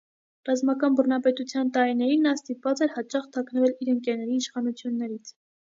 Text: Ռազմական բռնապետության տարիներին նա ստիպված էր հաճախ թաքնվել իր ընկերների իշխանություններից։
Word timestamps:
Ռազմական 0.49 0.95
բռնապետության 0.99 1.69
տարիներին 1.77 2.27
նա 2.29 2.33
ստիպված 2.41 2.83
էր 2.87 2.93
հաճախ 2.97 3.31
թաքնվել 3.37 3.79
իր 3.79 3.97
ընկերների 3.99 4.41
իշխանություններից։ 4.47 5.37